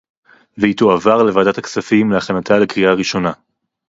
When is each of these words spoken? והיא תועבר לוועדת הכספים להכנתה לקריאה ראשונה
והיא 0.57 0.77
תועבר 0.77 1.23
לוועדת 1.23 1.57
הכספים 1.57 2.11
להכנתה 2.11 2.59
לקריאה 2.59 2.93
ראשונה 2.93 3.31